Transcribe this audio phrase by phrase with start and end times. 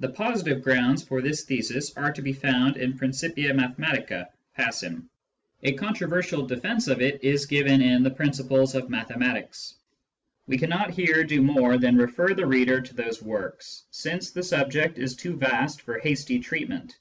[0.00, 5.10] The positive grounds for this thesis are to be found in Principia Mathematica, passim;
[5.62, 9.74] a controversial defence of it is given in the Principles of Mathe matics.
[10.46, 14.96] We cannot here do more than refer the reader to those works, since the subject
[14.96, 16.96] is too vast for hasty treatment.